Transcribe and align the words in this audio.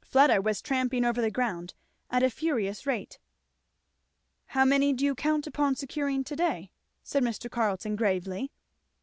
Fleda 0.00 0.40
was 0.40 0.62
tramping 0.62 1.04
over 1.04 1.20
the 1.20 1.30
ground 1.30 1.74
at 2.10 2.22
a 2.22 2.30
furious 2.30 2.86
rate. 2.86 3.18
"How 4.46 4.64
many 4.64 4.94
do 4.94 5.04
you 5.04 5.14
count 5.14 5.46
upon 5.46 5.76
securing 5.76 6.24
to 6.24 6.34
day?" 6.34 6.70
said 7.02 7.22
Mr. 7.22 7.50
Carleton 7.50 7.94
gravely. 7.94 8.50